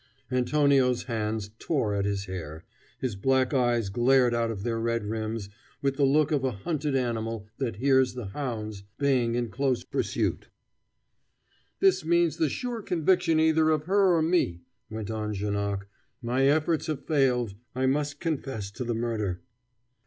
[0.31, 2.63] Antonio's hands tore at his hair,
[2.97, 5.47] his black eyes glared out of their red rims
[5.79, 10.47] with the look of a hunted animal that hears the hounds baying in close pursuit.
[11.81, 15.85] "This means the sure conviction either of her or me," went on Janoc.
[16.19, 19.43] "My efforts have failed I must confess to the murder."